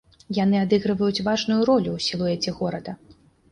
[0.37, 2.99] Яны адыгрываюць важную ролю ў сілуэце горада.